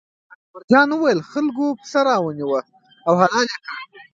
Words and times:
اکبر 0.33 0.61
جان 0.71 0.89
وویل: 0.91 1.19
خلکو 1.31 1.65
پسه 1.79 1.99
را 2.07 2.15
ونیوه 2.21 2.59
او 3.07 3.13
حلال 3.21 3.47
یې 3.51 3.57
کړ. 3.65 3.73